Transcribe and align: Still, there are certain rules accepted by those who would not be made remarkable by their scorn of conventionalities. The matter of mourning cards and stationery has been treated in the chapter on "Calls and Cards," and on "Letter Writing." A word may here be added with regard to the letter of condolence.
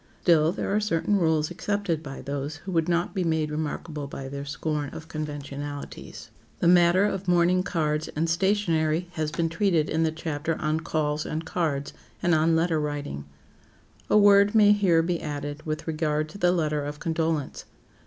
Still, 0.23 0.51
there 0.51 0.75
are 0.75 0.79
certain 0.79 1.15
rules 1.17 1.51
accepted 1.51 2.01
by 2.01 2.23
those 2.23 2.55
who 2.55 2.71
would 2.71 2.89
not 2.89 3.13
be 3.13 3.23
made 3.23 3.51
remarkable 3.51 4.07
by 4.07 4.27
their 4.29 4.45
scorn 4.45 4.89
of 4.89 5.07
conventionalities. 5.07 6.31
The 6.57 6.67
matter 6.67 7.05
of 7.05 7.27
mourning 7.27 7.61
cards 7.61 8.07
and 8.15 8.27
stationery 8.27 9.09
has 9.11 9.31
been 9.31 9.47
treated 9.47 9.91
in 9.91 10.01
the 10.01 10.11
chapter 10.11 10.57
on 10.59 10.79
"Calls 10.79 11.23
and 11.23 11.45
Cards," 11.45 11.93
and 12.23 12.33
on 12.33 12.55
"Letter 12.55 12.79
Writing." 12.79 13.25
A 14.09 14.17
word 14.17 14.55
may 14.55 14.71
here 14.71 15.03
be 15.03 15.21
added 15.21 15.61
with 15.67 15.85
regard 15.85 16.29
to 16.29 16.39
the 16.39 16.51
letter 16.51 16.83
of 16.83 16.97
condolence. 16.99 17.65